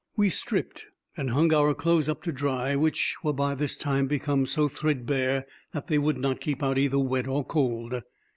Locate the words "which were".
2.75-3.33